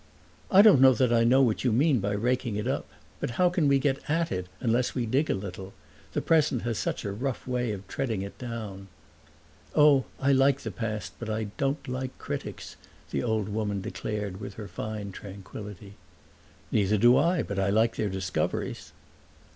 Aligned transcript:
"I 0.49 0.63
don't 0.63 0.81
know 0.81 0.95
that 0.95 1.13
I 1.13 1.23
know 1.23 1.43
what 1.43 1.63
you 1.63 1.71
mean 1.71 1.99
by 1.99 2.13
raking 2.13 2.55
it 2.55 2.67
up; 2.67 2.87
but 3.19 3.29
how 3.37 3.51
can 3.51 3.67
we 3.67 3.77
get 3.77 3.99
at 4.09 4.31
it 4.31 4.47
unless 4.59 4.95
we 4.95 5.05
dig 5.05 5.29
a 5.29 5.35
little? 5.35 5.75
The 6.13 6.23
present 6.23 6.63
has 6.63 6.79
such 6.79 7.05
a 7.05 7.11
rough 7.11 7.45
way 7.45 7.71
of 7.71 7.87
treading 7.87 8.23
it 8.23 8.35
down." 8.39 8.87
"Oh, 9.75 10.05
I 10.19 10.31
like 10.31 10.61
the 10.61 10.71
past, 10.71 11.13
but 11.19 11.29
I 11.29 11.51
don't 11.59 11.87
like 11.87 12.17
critics," 12.17 12.77
the 13.11 13.21
old 13.21 13.47
woman 13.47 13.79
declared 13.79 14.39
with 14.41 14.55
her 14.55 14.67
fine 14.67 15.11
tranquility. 15.11 15.97
"Neither 16.71 16.97
do 16.97 17.15
I, 17.15 17.43
but 17.43 17.59
I 17.59 17.69
like 17.69 17.95
their 17.95 18.09
discoveries." 18.09 18.93